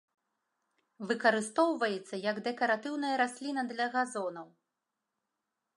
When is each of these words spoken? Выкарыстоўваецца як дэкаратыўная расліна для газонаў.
Выкарыстоўваецца 1.11 2.15
як 2.29 2.37
дэкаратыўная 2.49 3.13
расліна 3.23 3.61
для 3.73 3.85
газонаў. 3.97 4.47